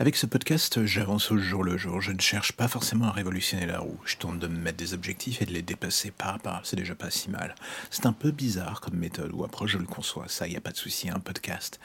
Avec 0.00 0.16
ce 0.16 0.24
podcast, 0.24 0.86
j'avance 0.86 1.30
au 1.30 1.36
jour 1.36 1.62
le 1.62 1.76
jour. 1.76 2.00
Je 2.00 2.12
ne 2.12 2.20
cherche 2.20 2.52
pas 2.52 2.68
forcément 2.68 3.08
à 3.08 3.10
révolutionner 3.10 3.66
la 3.66 3.80
roue. 3.80 4.00
Je 4.06 4.16
tente 4.16 4.38
de 4.38 4.46
me 4.46 4.56
mettre 4.56 4.78
des 4.78 4.94
objectifs 4.94 5.42
et 5.42 5.44
de 5.44 5.52
les 5.52 5.60
dépasser 5.60 6.10
pas 6.10 6.32
à 6.32 6.38
pas. 6.38 6.62
C'est 6.64 6.76
déjà 6.76 6.94
pas 6.94 7.10
si 7.10 7.28
mal. 7.28 7.54
C'est 7.90 8.06
un 8.06 8.14
peu 8.14 8.30
bizarre 8.30 8.80
comme 8.80 8.94
méthode 8.94 9.30
ou 9.34 9.44
approche, 9.44 9.72
je 9.72 9.76
le 9.76 9.84
conçois. 9.84 10.24
Ça, 10.26 10.46
il 10.46 10.52
n'y 10.52 10.56
a 10.56 10.62
pas 10.62 10.70
de 10.70 10.78
souci, 10.78 11.10
un 11.10 11.18
podcast. 11.18 11.80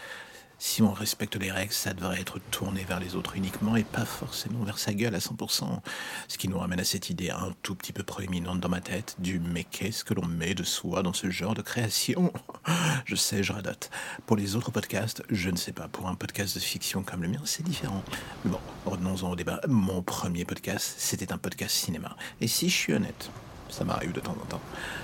Si 0.58 0.82
on 0.82 0.94
respecte 0.94 1.36
les 1.36 1.52
règles, 1.52 1.74
ça 1.74 1.94
devrait 1.94 2.22
être 2.22 2.40
tourné 2.50 2.84
vers 2.86 3.00
les 3.00 3.16
autres 3.16 3.36
uniquement 3.36 3.76
et 3.76 3.84
pas 3.84 4.06
forcément 4.06 4.64
vers 4.64 4.80
sa 4.80 4.94
gueule 4.94 5.14
à 5.16 5.20
100%. 5.20 5.80
Ce 6.28 6.38
qui 6.38 6.48
nous 6.48 6.58
ramène 6.58 6.80
à 6.80 6.86
cette 6.86 7.10
idée 7.10 7.30
un 7.30 7.54
tout 7.62 7.76
petit 7.76 7.92
peu 7.92 8.04
proéminente 8.04 8.62
dans 8.62 8.70
ma 8.70 8.82
tête 8.82 9.16
du 9.20 9.40
mais 9.40 9.66
qu'est-ce 9.66 10.04
que 10.04 10.14
l'on 10.14 10.26
met 10.26 10.56
de 10.56 10.64
soi 10.64 11.04
dans 11.04 11.14
ce 11.14 11.30
genre 11.30 11.54
de 11.54 11.62
création? 11.62 12.32
Je 13.06 13.16
sais, 13.16 13.44
je 13.44 13.54
radote. 13.54 13.90
Pour 14.26 14.38
les 14.38 14.56
autres 14.56 14.72
podcasts, 14.72 15.24
je 15.30 15.50
ne 15.50 15.58
sais 15.58 15.74
pas. 15.74 15.88
Pour 15.88 16.08
un 16.08 16.16
podcast 16.16 16.56
de 16.56 16.60
fiction 16.60 17.04
comme 17.04 17.22
le 17.22 17.28
mien, 17.28 17.42
c'est 17.44 17.64
différent. 17.64 18.04
Mais 18.44 18.52
bon, 18.52 18.60
revenons-en 18.86 19.32
au 19.32 19.36
débat. 19.36 19.62
Mon 19.68 20.02
premier 20.02 20.46
podcast, 20.46 20.96
c'était 20.98 21.32
un 21.32 21.38
podcast 21.38 21.76
cinéma. 21.76 22.16
Et 22.42 22.48
si 22.48 22.70
je 22.70 22.76
suis 22.76 22.94
honnête, 22.94 23.30
ça 23.70 23.84
m'arrive 23.84 24.14
de 24.14 24.20
temps 24.20 24.38
en 24.42 24.46
temps, 24.46 24.62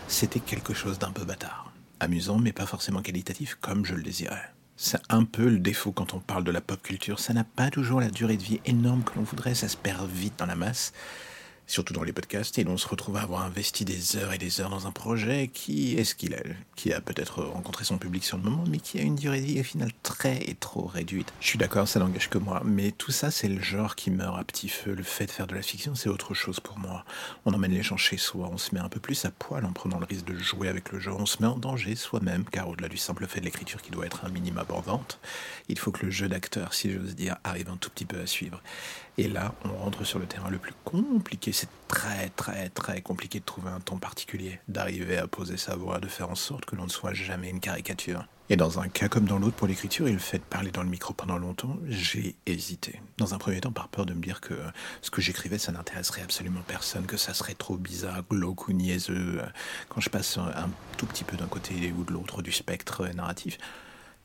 c'était 0.07 0.40
quelque 0.40 0.73
chose 0.73 0.98
d'un 0.98 1.12
peu 1.12 1.26
bâtard. 1.26 1.71
Amusant, 1.99 2.40
mais 2.40 2.54
pas 2.54 2.65
forcément 2.65 3.02
qualitatif 3.02 3.55
comme 3.62 3.85
je 3.85 3.93
le 3.93 4.02
désirais. 4.02 4.52
C'est 4.84 4.99
un 5.09 5.26
peu 5.26 5.48
le 5.48 5.59
défaut 5.59 5.91
quand 5.91 6.16
on 6.16 6.20
parle 6.20 6.44
de 6.44 6.49
la 6.49 6.59
pop 6.59 6.81
culture. 6.81 7.20
Ça 7.20 7.35
n'a 7.35 7.44
pas 7.44 7.70
toujours 7.70 8.02
la 8.02 8.09
durée 8.09 8.35
de 8.35 8.41
vie 8.41 8.59
énorme 8.66 9.04
que 9.04 9.13
l'on 9.16 9.21
voudrait. 9.21 9.54
Ça 9.54 9.67
se 9.67 9.77
perd 9.77 10.09
vite 10.09 10.34
dans 10.40 10.48
la 10.48 10.55
masse 10.55 10.91
surtout 11.67 11.93
dans 11.93 12.03
les 12.03 12.11
podcasts, 12.11 12.57
et 12.59 12.63
l'on 12.63 12.77
se 12.77 12.88
retrouve 12.88 13.17
à 13.17 13.21
avoir 13.21 13.43
investi 13.43 13.85
des 13.85 14.17
heures 14.17 14.33
et 14.33 14.38
des 14.38 14.61
heures 14.61 14.70
dans 14.70 14.88
un 14.88 14.91
projet 14.91 15.49
qui 15.53 15.95
est 15.95 16.03
ce 16.03 16.15
qu'il 16.15 16.34
est, 16.34 16.55
qui 16.75 16.93
a 16.93 17.01
peut-être 17.01 17.43
rencontré 17.43 17.85
son 17.85 17.97
public 17.97 18.23
sur 18.23 18.37
le 18.37 18.43
moment, 18.43 18.63
mais 18.70 18.79
qui 18.79 18.99
a 18.99 19.01
une 19.01 19.15
durée 19.15 19.41
de 19.41 19.85
au 19.85 19.87
très 20.03 20.37
et 20.49 20.55
trop 20.55 20.85
réduite. 20.85 21.31
Je 21.39 21.47
suis 21.47 21.57
d'accord, 21.57 21.87
ça 21.87 21.99
n'engage 21.99 22.29
que 22.29 22.37
moi, 22.37 22.62
mais 22.65 22.91
tout 22.91 23.12
ça, 23.12 23.31
c'est 23.31 23.48
le 23.48 23.62
genre 23.62 23.95
qui 23.95 24.12
meurt 24.12 24.37
à 24.37 24.43
petit 24.43 24.70
feu. 24.70 24.93
Le 24.93 25.03
fait 25.03 25.26
de 25.26 25.31
faire 25.31 25.48
de 25.48 25.55
la 25.55 25.62
fiction, 25.62 25.95
c'est 25.95 26.09
autre 26.09 26.34
chose 26.34 26.59
pour 26.59 26.77
moi. 26.77 27.05
On 27.45 27.53
emmène 27.53 27.71
les 27.71 27.84
gens 27.84 27.98
chez 27.98 28.18
soi, 28.18 28.49
on 28.51 28.57
se 28.57 28.75
met 28.75 28.81
un 28.81 28.90
peu 28.90 28.99
plus 28.99 29.25
à 29.25 29.31
poil 29.31 29.65
en 29.65 29.73
prenant 29.73 29.99
le 29.99 30.05
risque 30.05 30.25
de 30.25 30.37
jouer 30.37 30.68
avec 30.68 30.91
le 30.91 30.99
genre, 30.99 31.20
on 31.20 31.25
se 31.25 31.41
met 31.41 31.48
en 31.48 31.57
danger 31.57 31.96
soi-même, 31.96 32.43
car 32.46 32.70
au-delà 32.70 32.90
du 32.90 32.98
simple 32.98 33.27
fait 33.27 33.40
de 33.40 33.46
l'écriture 33.46 33.81
qui 33.81 33.91
doit 33.91 34.05
être 34.05 34.25
un 34.25 34.29
minimum 34.29 34.59
abordante, 34.59 35.20
il 35.70 35.79
faut 35.79 35.91
que 35.91 36.05
le 36.05 36.12
jeu 36.12 36.27
d'acteur, 36.27 36.73
si 36.73 36.91
j'ose 36.91 37.15
dire, 37.15 37.37
arrive 37.43 37.70
un 37.70 37.77
tout 37.77 37.90
petit 37.90 38.05
peu 38.05 38.20
à 38.20 38.27
suivre. 38.27 38.62
Et 39.18 39.27
là, 39.27 39.53
on 39.65 39.84
rentre 39.84 40.03
sur 40.05 40.20
le 40.20 40.25
terrain 40.25 40.49
le 40.49 40.57
plus 40.57 40.73
compliqué. 40.84 41.51
C'est 41.52 41.70
très, 41.88 42.30
très, 42.30 42.70
très 42.70 43.02
compliqué 43.02 43.40
de 43.40 43.46
trouver 43.46 43.70
un 43.70 43.80
ton 43.80 43.98
particulier, 43.98 44.60
d'arriver 44.68 45.18
à 45.18 45.27
poser 45.27 45.58
sa 45.58 45.76
voix, 45.76 45.99
de 45.99 46.08
faire 46.08 46.30
en 46.30 46.35
sorte 46.35 46.66
que 46.66 46.76
l'on 46.76 46.85
ne 46.85 46.90
soit 46.90 47.13
jamais 47.13 47.49
une 47.49 47.60
caricature. 47.60 48.26
Et 48.49 48.58
dans 48.58 48.80
un 48.80 48.90
cas 48.90 49.08
comme 49.08 49.24
dans 49.26 49.40
l'autre 49.40 49.55
pour 49.55 49.68
l'écriture 49.68 50.08
et 50.08 50.12
le 50.12 50.20
fait 50.20 50.40
de 50.40 50.43
parler 50.43 50.71
dans 50.71 50.84
le 50.84 50.90
micro 50.90 51.13
pendant 51.13 51.38
longtemps, 51.38 51.77
j'ai 51.88 52.35
hésité. 52.46 53.02
Dans 53.18 53.34
un 53.34 53.38
premier 53.38 53.62
temps, 53.62 53.71
par 53.71 53.88
peur 53.88 54.05
de 54.05 54.13
me 54.13 54.21
dire 54.21 54.41
que 54.41 54.54
ce 55.02 55.10
que 55.10 55.21
j'écrivais, 55.21 55.58
ça 55.58 55.71
n'intéresserait 55.71 56.21
absolument 56.21 56.62
personne, 56.68 57.05
que 57.05 57.16
ça 57.16 57.34
serait 57.34 57.54
trop 57.54 57.77
bizarre, 57.77 58.24
glauque 58.30 58.68
ou 58.68 58.74
niaiseux. 58.74 59.41
Quand 59.88 60.02
je 60.02 60.10
passe 60.10 60.38
un 60.38 60.70
tout 60.98 61.05
petit 61.05 61.24
peu 61.24 61.38
d'un 61.38 61.48
côté 61.48 61.93
ou 61.98 62.04
de 62.04 62.12
l'autre 62.12 62.41
du 62.41 62.52
spectre 62.52 63.08
narratif, 63.08 63.58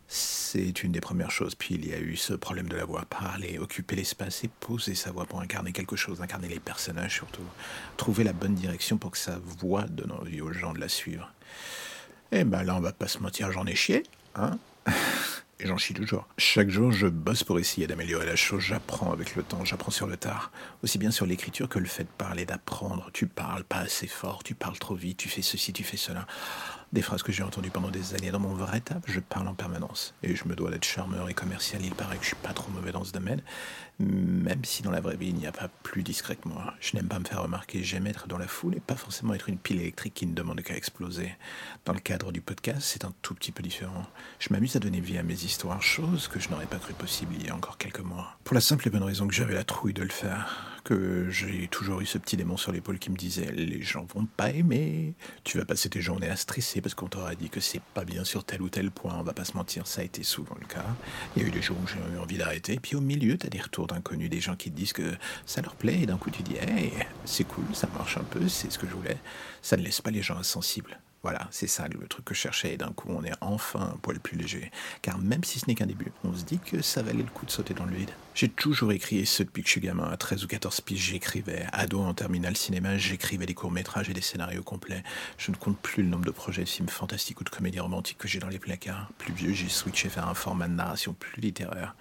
c'est 0.09 0.83
une 0.83 0.93
des 0.93 1.01
premières 1.01 1.31
choses. 1.31 1.55
Puis 1.55 1.75
il 1.75 1.87
y 1.87 1.93
a 1.93 1.99
eu 1.99 2.17
ce 2.17 2.33
problème 2.35 2.69
de 2.69 2.77
la 2.77 2.85
voix, 2.85 3.05
parler, 3.05 3.59
occuper 3.59 3.97
l'espace 3.97 4.45
et 4.45 4.49
poser 4.49 4.95
sa 4.95 5.11
voix 5.11 5.27
pour 5.27 5.41
incarner 5.41 5.73
quelque 5.73 5.97
chose, 5.97 6.21
incarner 6.21 6.49
les 6.49 6.61
personnages 6.61 7.15
surtout. 7.15 7.43
Trouver 7.97 8.25
la 8.25 8.33
bonne 8.33 8.55
direction 8.55 8.99
pour 8.99 9.11
que 9.11 9.19
sa 9.19 9.39
voix 9.39 9.83
donne 9.83 10.13
envie 10.13 10.41
aux 10.41 10.53
gens 10.53 10.73
de 10.73 10.81
la 10.81 10.89
suivre. 10.89 11.33
Eh 12.33 12.45
ben 12.45 12.63
là, 12.63 12.77
on 12.77 12.81
va 12.81 12.93
pas 12.93 13.09
se 13.09 13.19
mentir, 13.19 13.53
j'en 13.53 13.67
ai 13.67 13.77
chié, 13.77 14.03
hein 14.35 14.59
Et 15.59 15.67
j'en 15.67 15.79
chie 15.79 15.95
toujours. 15.95 16.29
Chaque 16.37 16.69
jour, 16.69 16.93
je 16.93 17.07
bosse 17.07 17.43
pour 17.43 17.59
essayer 17.59 17.87
d'améliorer 17.87 18.27
la 18.27 18.37
chose. 18.37 18.61
J'apprends 18.61 19.11
avec 19.11 19.37
le 19.37 19.43
temps, 19.43 19.65
j'apprends 19.65 19.91
sur 19.91 20.07
le 20.07 20.19
tard. 20.19 20.53
Aussi 20.83 20.99
bien 20.99 21.11
sur 21.11 21.25
l'écriture 21.25 21.71
que 21.71 21.79
le 21.79 21.87
fait 21.87 22.05
de 22.05 22.11
parler, 22.19 22.45
d'apprendre. 22.45 23.09
Tu 23.15 23.27
parles 23.27 23.65
pas 23.65 23.79
assez 23.79 24.07
fort, 24.07 24.43
tu 24.45 24.55
parles 24.55 24.79
trop 24.79 24.95
vite, 24.95 25.17
tu 25.17 25.31
fais 25.31 25.41
ceci, 25.41 25.73
tu 25.73 25.83
fais 25.83 25.97
cela. 25.97 26.27
Des 26.93 27.03
phrases 27.03 27.23
que 27.23 27.33
j'ai 27.33 27.43
entendues 27.43 27.71
pendant 27.71 27.91
des 27.91 28.15
années. 28.15 28.31
Dans 28.31 28.39
mon 28.39 28.55
vrai 28.55 28.81
taf, 28.81 29.03
je 29.07 29.19
parle 29.19 29.49
en 29.49 29.55
permanence. 29.55 30.15
Et 30.23 30.37
je 30.37 30.47
me 30.47 30.55
dois 30.55 30.71
d'être 30.71 30.85
charmeur 30.85 31.29
et 31.29 31.35
commercial. 31.35 31.85
Il 31.85 31.95
paraît 31.95 32.17
que 32.17 32.23
je 32.23 32.29
suis 32.29 32.37
pas 32.37 32.53
trop 32.53 32.71
mauvais 32.71 32.93
dans 32.93 33.03
ce 33.03 33.13
domaine. 33.13 33.43
Même 33.99 34.65
si 34.65 34.83
dans 34.83 34.91
la 34.91 35.01
vraie 35.01 35.17
vie, 35.17 35.29
il 35.29 35.35
n'y 35.35 35.47
a 35.47 35.53
pas 35.53 35.69
plus 35.83 36.03
discret 36.03 36.37
que 36.37 36.49
moi. 36.49 36.75
Je 36.81 36.97
n'aime 36.97 37.09
pas 37.09 37.19
me 37.19 37.25
faire 37.25 37.43
remarquer. 37.43 37.83
J'aime 37.83 38.07
être 38.07 38.29
dans 38.29 38.39
la 38.39 38.47
foule 38.47 38.77
et 38.77 38.81
pas 38.81 38.95
forcément 38.95 39.35
être 39.35 39.49
une 39.49 39.59
pile 39.59 39.81
électrique 39.81 40.15
qui 40.15 40.27
ne 40.27 40.35
demande 40.35 40.63
qu'à 40.63 40.77
exploser. 40.77 41.35
Dans 41.85 41.93
le 41.93 41.99
cadre 41.99 42.31
du 42.31 42.41
podcast, 42.41 42.83
c'est 42.83 43.05
un 43.05 43.13
tout 43.21 43.35
petit 43.35 43.53
peu 43.53 43.63
différent. 43.63 44.07
Je 44.39 44.49
m'amuse 44.53 44.77
à 44.77 44.79
donner 44.79 45.01
vie 45.01 45.19
à 45.19 45.23
mes 45.23 45.45
histoires, 45.45 45.83
chose 45.83 46.29
que 46.29 46.39
je 46.39 46.51
n'aurais 46.51 46.67
pas 46.67 46.79
cru 46.79 46.95
possible 46.95 47.35
il 47.39 47.47
y 47.47 47.51
a 47.51 47.55
encore 47.55 47.79
quelques 47.79 48.01
mois. 48.01 48.37
Pour 48.45 48.55
la 48.55 48.61
simple 48.61 48.87
et 48.87 48.91
bonne 48.91 49.03
raison 49.03 49.27
que 49.27 49.35
j'avais 49.35 49.55
la 49.55 49.65
trouille 49.65 49.95
de 49.95 50.03
le 50.03 50.09
faire 50.09 50.76
que 50.87 51.29
j'ai 51.31 51.67
toujours 51.67 52.01
eu 52.01 52.07
ce 52.07 52.17
petit 52.17 52.37
démon 52.37 52.57
sur 52.57 52.71
l'épaule 52.71 53.01
qui 53.01 53.11
me 53.11 53.17
disait 53.17 53.51
les 53.51 53.83
gens 53.83 54.07
vont 54.15 54.25
pas 54.25 54.51
aimer, 54.51 55.15
tu 55.43 55.59
vas 55.59 55.65
passer 55.65 55.91
tes 55.91 56.01
journées 56.01 56.29
à 56.29 56.37
stresser 56.37 56.81
parce 56.81 56.95
qu'on 56.95 57.09
t'aura 57.09 57.35
dit 57.35 57.51
que 57.51 57.59
c'est 57.59 57.83
pas 57.83 58.05
bien 58.05 58.23
sur 58.23 58.45
tel 58.45 58.63
ou 58.63 58.69
tel 58.69 58.93
point, 58.93 59.17
on 59.19 59.25
va 59.25 59.33
pas 59.33 59.45
se 59.45 59.57
mentir, 59.57 59.89
ça 59.89 60.03
a 60.03 60.05
été 60.05 60.23
souvent 60.23 60.55
le 60.61 60.67
cas. 60.67 60.87
Il 61.35 61.43
y 61.43 61.45
a 61.45 61.49
eu 61.49 61.51
des 61.51 61.61
jours 61.61 61.77
où 61.83 61.89
j'ai 61.89 61.99
eu 62.15 62.19
envie 62.21 62.39
d'arrêter, 62.39 62.79
puis 62.81 62.95
au 62.95 63.01
milieu, 63.01 63.37
t'as 63.37 63.49
des 63.49 63.61
retours 63.61 63.89
d'inconnus, 63.89 64.31
des 64.31 64.41
gens 64.41 64.55
qui 64.55 64.71
te 64.71 64.77
disent 64.77 64.93
que 64.93 65.17
ça 65.45 65.61
leur 65.61 65.75
plaît, 65.75 66.03
et 66.03 66.07
d'un 66.07 66.19
coup 66.19 66.31
tu 66.31 66.45
dis 66.45 66.55
hey, 66.55 66.93
c'est 67.25 67.45
cool, 67.45 67.65
ça 67.73 67.89
marche 67.93 68.17
un 68.17 68.25
peu, 68.25 68.47
c'est 68.47 68.71
ce 68.71 68.79
que 68.79 68.87
je 68.87 68.95
voulais. 68.95 69.19
Ça 69.63 69.77
ne 69.77 69.83
laisse 69.83 70.01
pas 70.01 70.13
les 70.13 70.23
gens 70.23 70.37
insensibles. 70.37 71.01
Voilà, 71.27 71.49
c'est 71.51 71.67
ça 71.67 71.89
le 71.89 72.07
truc 72.07 72.25
que 72.25 72.35
je 72.35 72.39
cherchais. 72.39 72.75
Et 72.75 72.77
d'un 72.77 72.93
coup, 72.93 73.09
on 73.11 73.25
est 73.25 73.33
enfin 73.41 73.91
un 73.93 73.97
poil 73.97 74.21
plus 74.21 74.39
léger. 74.39 74.71
Car 75.03 75.19
même 75.19 75.43
si 75.43 75.59
ce 75.59 75.67
n'est 75.67 75.75
qu'un 75.75 75.87
début, 75.87 76.13
on 76.23 76.33
se 76.33 76.45
dit 76.45 76.61
que 76.61 76.83
ça 76.83 77.03
valait 77.03 77.25
le 77.25 77.29
coup 77.29 77.45
de 77.45 77.51
sauter 77.51 77.75
dans 77.75 77.85
le 77.85 77.97
vide. 77.97 78.11
J'ai 78.37 78.49
toujours 78.49 78.93
écrit, 78.93 79.27
ce 79.27 79.43
depuis 79.43 79.63
que 79.63 79.67
je 79.67 79.73
suis 79.73 79.81
gamin, 79.81 80.09
à 80.09 80.17
13 80.17 80.45
ou 80.45 80.47
14 80.47 80.83
piges, 80.83 81.01
j'écrivais. 81.01 81.67
Ado 81.73 82.01
en 82.01 82.15
terminale 82.15 82.57
cinéma, 82.57 82.97
j'écrivais 82.97 83.45
des 83.45 83.55
courts-métrages 83.55 84.09
et 84.09 84.13
des 84.13 84.21
scénarios 84.21 84.63
complets. 84.63 85.03
Je 85.37 85.51
ne 85.51 85.57
compte 85.57 85.81
plus 85.81 86.05
le 86.05 86.11
nombre 86.11 86.27
de 86.27 86.31
projets 86.31 86.63
de 86.63 86.69
films 86.69 86.89
fantastiques 86.89 87.41
ou 87.41 87.45
de 87.45 87.51
comédies 87.51 87.81
romantiques 87.81 88.19
que 88.19 88.29
j'ai 88.29 88.39
dans 88.39 88.47
les 88.47 88.61
placards. 88.61 89.11
Plus 89.19 89.33
vieux, 89.33 89.53
j'ai 89.53 89.69
switché 89.69 90.07
vers 90.07 90.29
un 90.29 90.35
format 90.35 90.69
de 90.69 90.75
narration 90.75 91.13
plus 91.13 91.41
littéraire 91.41 91.97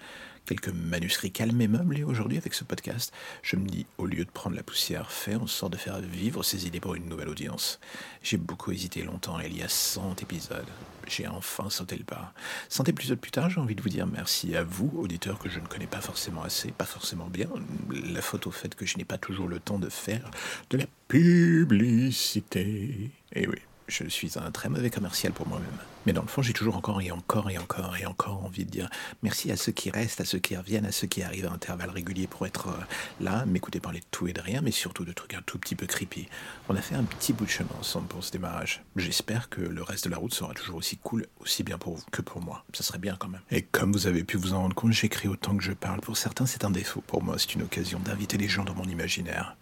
quelques 0.46 0.68
manuscrits 0.68 1.32
calmes 1.32 1.60
et 1.60 1.68
meubles, 1.68 1.98
et 1.98 2.04
aujourd'hui, 2.04 2.38
avec 2.38 2.54
ce 2.54 2.64
podcast, 2.64 3.12
je 3.42 3.56
me 3.56 3.66
dis, 3.66 3.86
au 3.98 4.06
lieu 4.06 4.24
de 4.24 4.30
prendre 4.30 4.56
la 4.56 4.62
poussière, 4.62 5.10
fais 5.10 5.34
en 5.34 5.46
sorte 5.46 5.72
de 5.72 5.76
faire 5.76 6.00
vivre 6.00 6.42
ces 6.42 6.66
idées 6.66 6.80
pour 6.80 6.94
une 6.94 7.08
nouvelle 7.08 7.28
audience. 7.28 7.78
J'ai 8.22 8.38
beaucoup 8.38 8.72
hésité 8.72 9.02
longtemps, 9.02 9.38
il 9.40 9.56
y 9.56 9.62
a 9.62 9.68
100 9.68 10.22
épisodes, 10.22 10.66
j'ai 11.06 11.26
enfin 11.26 11.68
sauté 11.68 11.96
le 11.96 12.04
pas. 12.04 12.32
100 12.68 12.88
épisodes 12.88 13.18
plus 13.18 13.32
tard, 13.32 13.50
j'ai 13.50 13.60
envie 13.60 13.74
de 13.74 13.82
vous 13.82 13.88
dire 13.88 14.06
merci 14.06 14.56
à 14.56 14.64
vous, 14.64 14.92
auditeurs 14.96 15.38
que 15.38 15.48
je 15.48 15.60
ne 15.60 15.66
connais 15.66 15.86
pas 15.86 16.00
forcément 16.00 16.42
assez, 16.42 16.70
pas 16.70 16.84
forcément 16.84 17.26
bien, 17.26 17.48
la 17.90 18.22
faute 18.22 18.46
au 18.46 18.52
fait 18.52 18.74
que 18.74 18.86
je 18.86 18.96
n'ai 18.96 19.04
pas 19.04 19.18
toujours 19.18 19.48
le 19.48 19.60
temps 19.60 19.78
de 19.78 19.88
faire 19.88 20.30
de 20.70 20.78
la 20.78 20.86
publicité. 21.08 23.10
Et 23.32 23.46
oui, 23.46 23.58
je 23.88 24.08
suis 24.08 24.38
un 24.38 24.50
très 24.50 24.68
mauvais 24.68 24.90
commercial 24.90 25.32
pour 25.32 25.48
moi-même. 25.48 25.95
Mais 26.06 26.12
dans 26.12 26.22
le 26.22 26.28
fond, 26.28 26.40
j'ai 26.40 26.52
toujours 26.52 26.76
encore 26.76 27.02
et 27.02 27.10
encore 27.10 27.50
et 27.50 27.58
encore 27.58 27.96
et 27.96 28.06
encore 28.06 28.44
envie 28.44 28.64
de 28.64 28.70
dire 28.70 28.88
merci 29.22 29.50
à 29.50 29.56
ceux 29.56 29.72
qui 29.72 29.90
restent, 29.90 30.20
à 30.20 30.24
ceux 30.24 30.38
qui 30.38 30.56
reviennent, 30.56 30.86
à 30.86 30.92
ceux 30.92 31.08
qui 31.08 31.22
arrivent 31.22 31.46
à 31.46 31.52
intervalles 31.52 31.90
réguliers 31.90 32.28
pour 32.28 32.46
être 32.46 32.68
euh, 32.68 32.84
là, 33.20 33.44
m'écouter 33.44 33.80
parler 33.80 34.00
de 34.00 34.06
tout 34.12 34.28
et 34.28 34.32
de 34.32 34.40
rien, 34.40 34.60
mais 34.62 34.70
surtout 34.70 35.04
de 35.04 35.12
trucs 35.12 35.34
un 35.34 35.42
tout 35.44 35.58
petit 35.58 35.74
peu 35.74 35.86
creepy. 35.86 36.28
On 36.68 36.76
a 36.76 36.80
fait 36.80 36.94
un 36.94 37.02
petit 37.02 37.32
bout 37.32 37.44
de 37.44 37.50
chemin 37.50 37.70
ensemble 37.80 38.06
pour 38.06 38.22
ce 38.22 38.30
démarrage. 38.30 38.84
J'espère 38.94 39.48
que 39.48 39.60
le 39.60 39.82
reste 39.82 40.04
de 40.04 40.10
la 40.10 40.16
route 40.16 40.32
sera 40.32 40.54
toujours 40.54 40.76
aussi 40.76 40.96
cool, 40.98 41.26
aussi 41.40 41.64
bien 41.64 41.76
pour 41.76 41.96
vous 41.96 42.04
que 42.12 42.22
pour 42.22 42.40
moi. 42.40 42.64
Ça 42.72 42.84
serait 42.84 42.98
bien 42.98 43.16
quand 43.18 43.28
même. 43.28 43.42
Et 43.50 43.62
comme 43.62 43.92
vous 43.92 44.06
avez 44.06 44.22
pu 44.22 44.36
vous 44.36 44.54
en 44.54 44.62
rendre 44.62 44.76
compte, 44.76 44.92
j'écris 44.92 45.28
autant 45.28 45.56
que 45.56 45.64
je 45.64 45.72
parle. 45.72 46.00
Pour 46.00 46.16
certains, 46.16 46.46
c'est 46.46 46.64
un 46.64 46.70
défaut. 46.70 47.00
Pour 47.00 47.22
moi, 47.22 47.36
c'est 47.38 47.54
une 47.54 47.62
occasion 47.62 47.98
d'inviter 47.98 48.36
les 48.36 48.48
gens 48.48 48.64
dans 48.64 48.74
mon 48.74 48.84
imaginaire. 48.84 49.56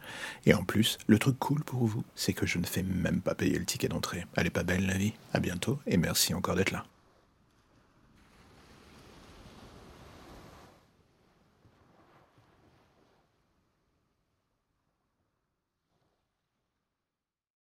Et 0.44 0.52
en 0.52 0.64
plus, 0.64 0.98
le 1.06 1.18
truc 1.18 1.38
cool 1.38 1.64
pour 1.64 1.86
vous, 1.86 2.04
c'est 2.14 2.34
que 2.34 2.44
je 2.44 2.58
ne 2.58 2.66
fais 2.66 2.82
même 2.82 3.22
pas 3.22 3.34
payer 3.34 3.58
le 3.58 3.64
ticket 3.64 3.88
d'entrée. 3.88 4.26
Elle 4.36 4.46
est 4.46 4.50
pas 4.50 4.62
belle 4.62 4.86
la 4.86 4.98
vie 4.98 5.14
À 5.32 5.40
bientôt 5.40 5.78
et 5.86 5.96
merci 5.96 6.33
encore 6.34 6.54
d'être 6.56 6.70
là. 6.72 6.84